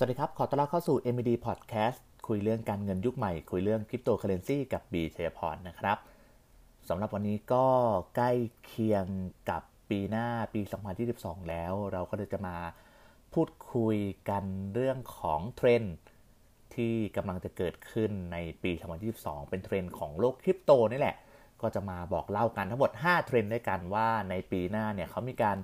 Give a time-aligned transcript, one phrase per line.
[0.00, 1.98] สวัสดีครับ ขอต้อนรับเข้าสู่ MD Podcast
[2.28, 5.98] คุยเรื่องการเงินยุคใหม่ คุยเรื่องคริปโตเคอเรนซีกับบีชัยพรนะครับ
[6.88, 7.66] สำหรับวันนี้ก็
[8.16, 8.32] ใกล้
[8.64, 9.06] เคียง
[9.50, 10.60] กับปีหน้าปี
[11.04, 12.56] 2022 แล้ว เราก็เลยจะมา
[13.34, 13.96] พูดคุย
[14.30, 14.44] กัน
[14.74, 15.96] เรื่องของเทรนด์
[16.74, 18.72] ที่กำลังจะเกิดขึ้นในปี
[19.10, 21.16] 2022 เป็นเทรนด์ของโลกคริปโตนี่แหละ
[21.62, 25.58] ก็จะมาบอกเล่ากันทั้งหมด 5 เทรนด์ด้วยกันว่าในปีหน้าเนี่ยเขามีการ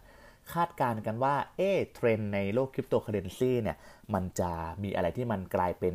[0.52, 3.76] คาดการณ์กันว่า เอ๊ะเทรนด์ในโลกคริปโตเคอเรนซีเนี่ย
[4.14, 4.52] มันจะ
[4.82, 5.94] มีอะไรที่มันกลายเป็น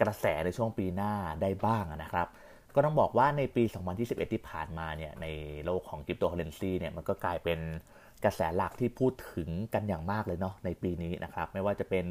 [0.00, 2.28] กระแสในช่วงปีหน้าได้บ้างนะครับ
[2.74, 3.64] ก็ต้องบอกว่าในปี
[3.98, 5.26] 2021 ที่ผ่านมาเนี่ย ใน
[5.64, 7.58] โลกของคริปโตเคอเรนซีเนี่ย มันก็กลายเป็น
[8.24, 12.06] กระแสหลักที่พูดถึงกันอย่างมากเลยเนาะในปีนี้นะครับ ไม่ว่าจะเป็น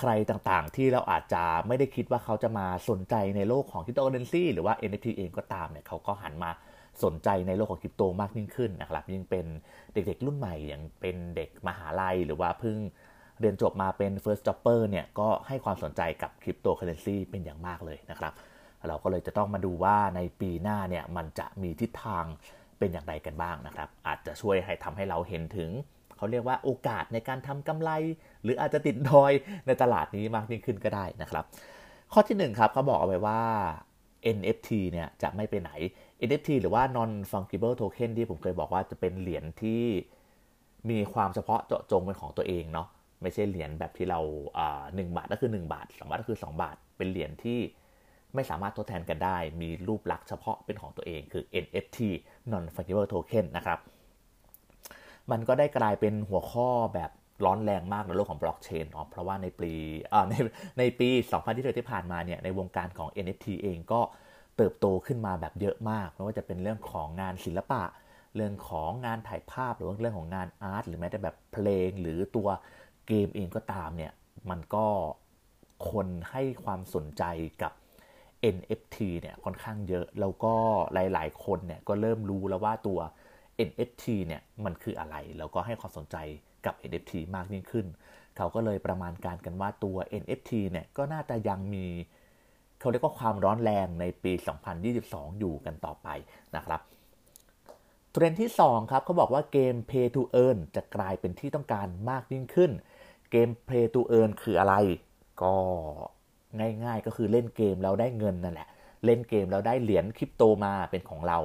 [0.00, 6.50] ใครต่างๆ ที่เราอาจจะไม่ได้คิดว่าเขาจะมาสนใจในโลกของคริปโตเคอเรนซีหรือว่า NFT เองก็ตามเนี่ยเขาก็หันมา
[7.04, 9.46] สนใจในโลกของคริปโตมากยิ่งขึ้นนะครับยิ่งเป็น
[9.92, 12.76] เด็กๆรุ่นใหม่อย่างเป็นเด็กมหาลัยหรือว่าเพิ่ง
[13.40, 18.32] เรียนจบมาเป็น first jobber เนี่ยก็ให้ความสนใจกับคริปโตเคอเรนซีเป็นอย่างมากเลยนะครับ
[18.88, 22.24] เราก็เลยจะต้องมาดูว่าในปีหน้าเนี่ยมันจะมีทิศทาง
[22.78, 25.70] เป็นอย่างไรกันบ้างนะครับ อาจจะช่วยให้ทำให้เราเห็นถึง
[26.16, 27.90] เขาเรียกว่าโอกาสในการทำกำไร
[28.42, 29.32] หรืออาจจะติดดอย
[29.66, 31.44] ในตลาดนี้มากยิ่งขึ้นก็ได้นะครับ
[32.12, 33.40] ข้อที่1ครับเขาบอกเอาไว้ว่า
[34.36, 35.70] NFT เนี่ยจะไม่ไปไหน
[36.28, 39.82] NFT หรือว่า non fungible token ที่ผมเคยบอกว่าจะเป็นเหรียญที่
[40.90, 42.88] มีความเฉพาะเจาะจงเป็นของตัวเองเนาะ
[43.22, 44.20] ไม่ใช่เหรียญแบบที่เรา
[44.94, 47.60] หนึ่งบาทก็คือ 1 บาท2บาทก็คือ 2 บาท เป็นเหรียญที่
[48.34, 51.98] ไม่สามารถทดแทนกันได้ มีรูปลักษณ์เฉพาะเป็นของตัวเองคือ NFT
[52.52, 53.78] non fungible token นะครับ
[55.30, 57.10] มันก็ได้กลายเป็นหัวข้อแบบ
[57.44, 59.72] ร้อนแรงมากในโลกของบล็อกเชนเนาะเพราะว่าในปี
[60.30, 60.34] ใน
[60.78, 61.08] ในปี
[61.42, 64.00] 2020ที่ผ่านมาเนี่ยในวงการของ NFT เองก็
[64.62, 67.82] เติบโตขึ้นมาแบบเยอะมากไม่ว่าจะเป็นเรื่องของงานศิลปะ
[68.36, 72.48] เรื่องของงานถ่ายภาพหรือว่าเรื่องของงานอาร์ตหรือแม้แต่แบบเพลงหรือตัว
[73.06, 74.12] เกมเองก็ตามเนี่ย
[74.50, 74.86] มันก็
[75.90, 77.22] คนให้ความสนใจ
[77.62, 77.72] กับ
[78.54, 80.54] NFT เนี่ยค่อนข้างเยอะ แล้วก็
[80.92, 82.98] หลาย ๆ คนเนี่ยก็เริ่มรู้แล้วว่าตัว
[83.68, 86.16] NFT เนี่ยมันคืออะไร แล้วก็ให้ความสนใจ
[86.66, 87.86] กับ NFT มากยิ่งขึ้น
[88.36, 91.86] เขาก็เลยประมาณการกันว่าตัว NFT เนี่ยก็น่าจะยังมี
[92.80, 94.32] เขาเรียกว่าความร้อนแรงในปี
[94.86, 96.08] 2022 อยู่กันต่อไป
[96.56, 96.80] นะครับ
[98.12, 102.70] เทรนที่ 2 ครับเขาบอกว่าเกม Pay to Earn จะกลายเป็นที่ต้องการมากยิ่งขึ้น
[103.30, 104.74] เกม Pay to Earn คืออะไร
[105.42, 105.54] ก็
[106.84, 108.68] ง่ายๆก็คือเล่นเกมแล้วได้เงินนั่นแหละ
[109.04, 111.38] เล่นเกมแล้วได้เหรียญคริปโตมาเป็นของเรา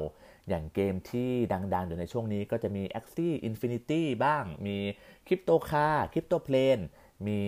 [0.49, 1.29] อย่างเกมที่
[1.73, 4.77] ดังๆอยู่ในช่วงนี้ก็จะมี Axie Infinity บ้าง มี
[5.27, 6.83] Crypto Car Crypto Plane
[7.27, 7.41] มี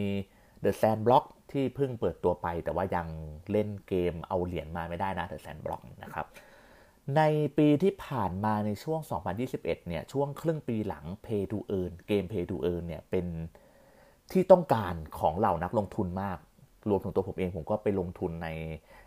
[0.64, 3.08] The Sandblock ที่เพิ่งเปิดตัวไปแต่ว่ายัง
[3.52, 6.28] เล่นเกมเอาเหรียญมาไม่ได้นะ The Sandblock นะครับ
[7.18, 7.22] ใน
[7.58, 9.00] ปีที่ผ่านมาในช่วง
[9.34, 13.26] 2021 เนี่ย ช่วงครึ่งปีหลัง Pay to Earn เกม Pay to Earn เนี่ย เป็น
[14.32, 16.38] ที่ต้องการของเหล่านักลงทุนมาก
[16.90, 18.48] รวมถึงตัวผมเองผมก็ไปลงทุนใน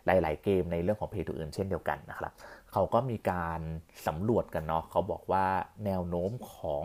[0.06, 2.32] หลาย ๆ เกมในเรื่องของ Pay to Earn เช่นเดียวกันนะครับ
[2.72, 3.60] เขาก็มีการ
[4.06, 5.46] สำรวจกันเนาะ เขาบอกว่า
[5.84, 6.82] แนวโน้มของ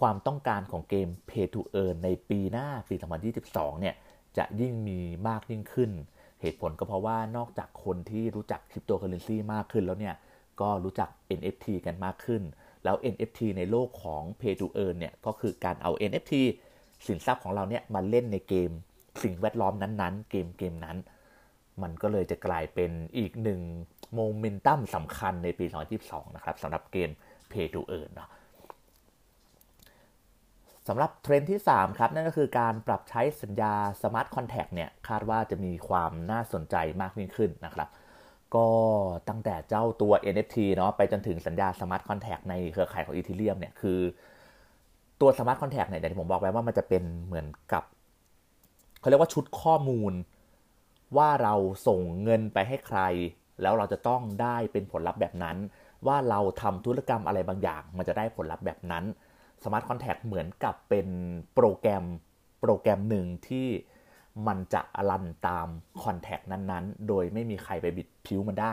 [0.00, 2.94] ความต้องการของเกม Pay to Earn ในปีหน้าปี
[3.38, 3.94] 2022 เนี่ย
[4.38, 5.90] จะยิ่งมีมากยิ่งขึ้น
[6.40, 10.14] เหตุผลก็เพราะว่านอกจากคนที่รู้จักคริปโตเคอเรนซีมากขึ้นแล้วเนี่ย
[10.60, 11.08] ก็รู้จัก
[11.38, 12.42] NFT กันมากขึ้น
[12.84, 16.34] แล้ว NFT ในโลกของ Pay to Earn เนี่ยก็คือการเอา NFT
[17.06, 18.70] สินทรัพย์ของเราเนี่ยมาเล่นในเกม
[19.22, 20.96] สิ่งแวดล้อมนั้นๆ เกมเกมนั้น
[21.82, 23.60] มันก็เลยจะกลายเป็นอีกหนึ่ง
[24.14, 25.66] โมเมนตัมสำคัญในปี
[26.00, 27.10] 2022 นะครับสำหรับเกม
[27.52, 28.30] Pay to Earn เนาะ
[30.88, 37.88] สำหรับเทรนด์ที่ 3 ครับ นั่นก็คือการปรับใช้สัญญา Smart Contract เนี่ยคาดว่าจะมีความน่าสนใจมากยิ่งขึ้นนะครับ
[38.54, 38.68] ก็
[39.28, 43.98] ตั้งแต่เจ้าตัว NFT เนาะไปจนถึงสัญญา Smart Contract ในเครือข่ายของ Ethereum เนี่ยคือ
[45.20, 47.82] ตัว Smart Contract เนี่ยอย่างที่ผมบอกไว้ว่ามันจะเป็นเหมือนกับ
[49.00, 50.12] เขาเรียกว่าชุดข้อมูล
[51.16, 51.54] ว่าเรา
[51.86, 53.00] ส่งเงินไปให้ใคร
[53.62, 55.56] แล้วเราจะต้องได้เป็นผลลัพธ์แบบนั้น
[56.06, 59.04] ว่าเราทำธุรกรรมอะไรบางอย่าง มันจะได้ผลลัพธ์แบบนั้น
[59.62, 61.08] Smart Contract เหมือนกับเป็น
[61.54, 62.04] โปรแกรม
[62.60, 63.68] โปรแกรมหนึ่งที่
[64.46, 65.68] มันจะรันตาม
[66.02, 68.72] คอนแทคนั้นๆ โดยไม่มีใครไปบิดผิวมันได้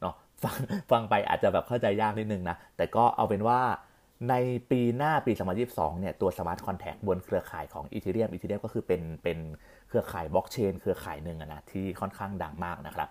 [0.00, 0.56] เนาะฟัง
[0.90, 3.60] ฟังไปอาจจะแบบเข้าใจยากนิดนึงนะ แต่ก็เอาเป็นว่า
[4.30, 4.34] ใน
[4.70, 5.32] ปีหน้าปี
[5.66, 9.38] 2022 เนี่ย ตัว Smart Contract บนเครือข่ายของ Ethereum Ethereum ก็คือเป็นเป็น
[9.88, 13.08] เครือข่ายบล็อกเชนเครือข่ายหนึ่งนะที่ค่อนข้างดังมากนะครับ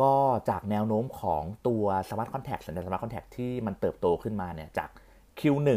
[0.00, 0.14] ก็
[0.50, 4.90] จากแนวโน้มของตัว Smart Contract สัญญา Smart Contract ที่มันเติบโตขึ้นมาเนี่ยจาก
[5.40, 5.70] Q1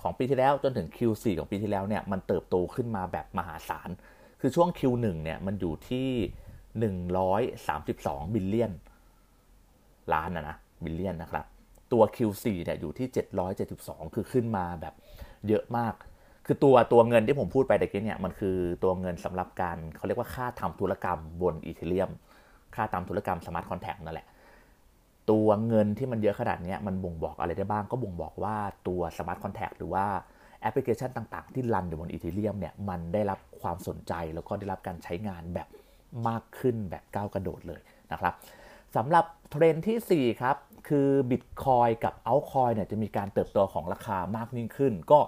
[0.00, 3.90] ของปีที่แล้วจนถึง Q4 ของปีที่แล้วเนี่ยมันเติบโตขึ้นมาแบบมหาศาล
[4.40, 6.08] คือช่วง Q1 เนี่ยมันอยู่ที่
[7.46, 8.72] 132 billion
[10.12, 11.44] ล้านนะนะ billion นะครับ
[11.92, 13.08] ตัว Q4 เนี่ยอยู่ที่
[13.60, 14.94] 772 คือขึ้นมาแบบ
[15.48, 15.94] เยอะมาก
[16.46, 22.10] คือตัวตัวเงินที่ผมพูดไปตะกี้เนี่ยมันคือตัวเงินสำหรับการเขาเรียกว่าค่าทำธุรกรรมบน Ethereum
[22.74, 24.26] ค่าทำธุรกรรม smart contract นั่นแหละ
[25.30, 28.56] ตัวเงินที่มันเยอะขนาดนี้มันบ่งบอกอะไรได้บ้าง ก็บ่งบอกว่า
[28.88, 30.06] ตัว smart contract หรือว่า
[30.60, 35.68] แอปพลิเคชันต่างๆ ที่รันอยู่บน Ethereum เนี่ยมันได้รับความสนใจแล้วก็ได้รับการใช้งานแบบ
[36.28, 37.80] มากขึ้นแบบก้าวกระโดดเลย
[38.12, 38.34] นะครับ
[38.96, 40.56] สำหรับเทรนที่ 4 ครับ
[40.88, 45.20] คือบิตคอยกับเอาคอยเนี่ยจะมีการเติบโตของราคามากยิ่งขึ้น ก็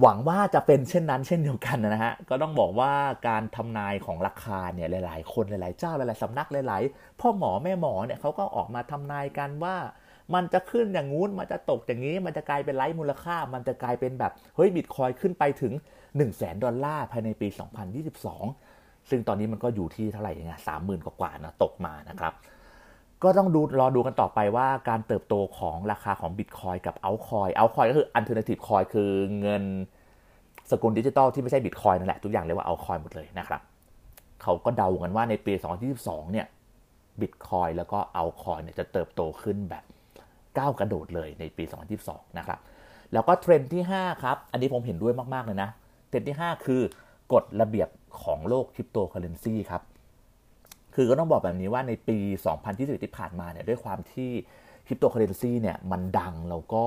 [0.00, 2.92] หวังว่าจะเป็นเช่นนั้นเช่นเดียวกันนะฮะ ก็ต้องบอกว่า
[3.28, 9.76] การทำนายของราคาเนี่ยหลาย ๆ คนหลาย ๆ เจ้าหลาย ๆสำนักหลาย ๆ พ่อหมอแม่หมอเนี่ยเขาก็ออกมาทำนายกันว่า
[10.34, 17.48] มันจะขึ้นอย่างงู้นมันจะตกอย่างนี้ มันจะกลายเป็นไร้มูลค่า มันจะกลายเป็นแบบเฮ้ยบิตคอยขึ้นไปถึง 1 0 0 0 0แสนดอลลาร์ภายในปี
[18.28, 22.32] 2022 ซึ่งตอนนี้มันก็อยู่ที่เท่าไหร่เงี้ยสามหมื่นกว่าๆนะตกมานะครับ
[23.22, 29.10] ก็ต้องดูรอดูกันต่อไปว่าการเติบโตของราคาของบิตคอยน์กับ altcoin altcoin ก็คือ alternative coin คือ
[29.40, 29.64] เงิน
[30.70, 33.60] สกุลดิจิตอลที่ไม่ใช่บิตคอยน์นั่นแหละ ทุกอย่างเรียกว่าเอาคอยหมดเลยนะครับ
[34.42, 35.52] เขาก็เดากันว่าในปี
[35.92, 36.46] 2022 เนี่ย
[37.20, 39.84] บิตคอยน์แล้วก็ altcoin เนี่ยจะเติบโตขึ้นแบบ
[40.58, 41.64] ก้าวกระโดดเลยในปี
[42.00, 42.58] 2022 นะครับ
[43.12, 45.70] แล้วก็เทรนด์ที่ 5 ครับ อันนี้ผมเห็นด้วยมาก ๆ เลยนะ
[46.08, 46.82] เทรนด์ที่ 5 คือ
[47.32, 47.88] กฎระเบียบ
[48.22, 49.82] ของโลกคริปโตเคอเรนซีครับ
[50.94, 52.18] คือก็ต้องบอกแบบนี้ว่าในปี
[52.60, 54.30] 2020ที่ผ่านมาเนี่ยด้วยความที่
[54.86, 56.84] คริปโตเคอเรนซีเนี่ยมันดังแล้วก็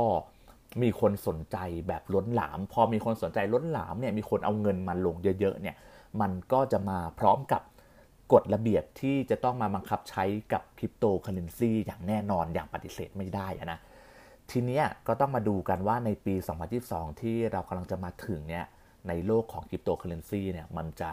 [0.81, 1.57] มีคนสนใจ
[1.87, 5.75] แบบล้นหลาม พอมีคนสนใจล้นหลามเนี่ยมีคนเอาเงินมาลงเยอะๆเนี่ย
[6.21, 7.61] มันก็จะมาพร้อมกับ
[8.33, 10.23] กฎระเบียบที่จะต้องมาบังคับใช้
[10.53, 13.79] กับคริปโตเคอเรนซีอย่างแน่นอนอย่างปฏิเสธไม่ได้นะ
[14.51, 16.35] ทีนี้ก็ต้องมาดูกันว่าในปี
[16.77, 18.65] 2022 ที่เรากำลังจะมาถึงเนี่ย
[19.07, 21.11] ในโลกของคริปโตเคอเรนซีเนี่ยมันจะ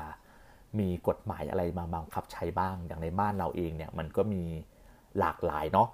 [0.79, 4.43] มีกฎหมายอะไรมาบังคับใช้บ้าง อย่างในบ้านเราเองเนี่ยมันก็มี
[5.19, 5.89] หลากหลายเนาะ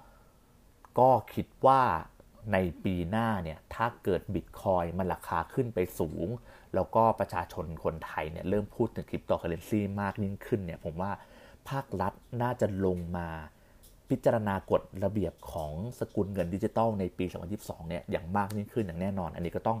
[0.99, 1.81] ก็คิดว่า
[2.53, 6.27] ในปีหน้าเนี่ยถ้าเกิดบิตคอยน์มันราคาขึ้นไปสูง
[6.75, 11.11] แล้วก็ประชาชนคนไทยเนี่ยเริ่มพูดถึงคริปโตเคอเรนซีมากยิ่งขึ้นเนี่ยผมว่า
[11.69, 13.27] ภาครัฐน่าจะลงมา
[14.09, 17.25] พิจารณากฎระเบียบของสกุลเงินดิจิตอลในปี
[17.57, 19.79] 2022 เนี่ยอย่างมากยิ่งขึ้นอย่างแน่นอน อันนี้ก็ต้อง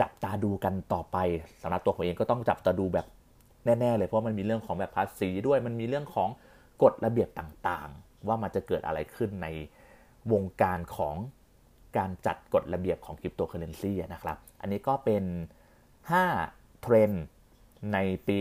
[0.00, 1.16] จับตาดูกันต่อไป
[1.62, 3.06] สำหรับตัวผมเองก็ต้องจับตาดูแบบ
[3.64, 6.28] แน่ๆเลยเพราะมันมีเรื่องของแบบภาษีด้วยมันมีเรื่องของ
[6.82, 9.48] กฎระเบียบต่างๆ ว่ามันจะเกิดอะไรขึ้นใน
[10.32, 11.16] วงการของ
[11.96, 15.24] การจัดกฎระเบียบของคริปโตเคอเรนซีนะครับ อันนี้ก็เป็น
[16.02, 17.24] 5 เทรนด์
[17.92, 17.98] ใน
[18.28, 18.38] ปี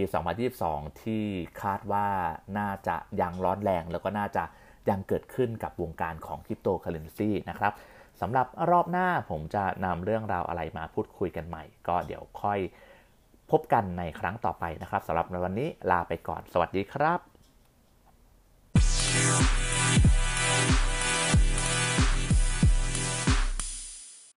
[0.50, 1.23] 2022 ที่
[1.62, 2.07] คาดว่า
[2.57, 4.44] น่าจะยังร้อนแรง แล้วก็น่าจะ
[4.89, 7.73] ยังเกิดขึ้นกับวงการของคริปโตเคอเรนซีนะครับ
[8.21, 12.59] สำหรับรอบหน้าผมจะนำเรื่องราวอะไรมาพูดคุยกันใหม่ ก็เดี๋ยวค่อย
[13.51, 17.31] พบกันในครั้งต่อไปนะครับสำหรับในวันนี้ลาไปก่อน สวัสดีครับ